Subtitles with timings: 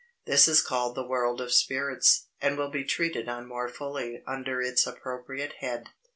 [0.25, 4.59] This is called the world of spirits, and will be treated on more fully under
[4.59, 5.89] its appropriate head.